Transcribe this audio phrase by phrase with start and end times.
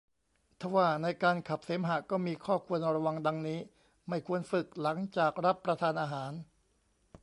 [0.59, 3.59] ทว่าในการขับเสมหะก็มีข้อควรระวัง ดังนี้
[4.09, 6.31] ไม่ควรฝึกหลังจากรับประทานอาหาร